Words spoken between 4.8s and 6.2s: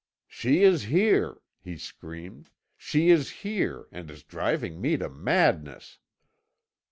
me to madness!'